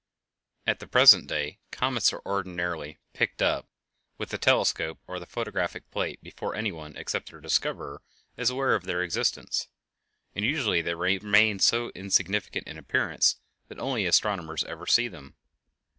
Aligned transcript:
At 0.65 0.79
the 0.79 0.87
present 0.87 1.27
day 1.27 1.59
comets 1.69 2.11
are 2.11 2.23
ordinarily 2.25 2.97
"picked 3.13 3.39
up" 3.39 3.69
with 4.17 4.29
the 4.29 4.39
telescope 4.39 4.97
or 5.05 5.19
the 5.19 5.27
photographic 5.27 5.91
plate 5.91 6.23
before 6.23 6.55
any 6.55 6.71
one 6.71 6.95
except 6.95 7.29
their 7.29 7.39
discoverer 7.39 8.01
is 8.35 8.49
aware 8.49 8.73
of 8.73 8.85
their 8.85 9.03
existence, 9.03 9.67
and 10.33 10.43
usually 10.43 10.81
they 10.81 10.95
remain 10.95 11.59
so 11.59 11.91
insignificant 11.93 12.67
in 12.67 12.79
appearance 12.79 13.35
that 13.67 13.77
only 13.77 14.07
astronomers 14.07 14.63
ever 14.63 14.87
see 14.87 15.07
them. 15.07 15.35